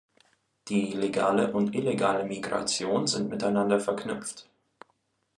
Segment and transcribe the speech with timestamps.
[0.69, 4.49] Die legale und illegale Migration sind miteinander verknüpft.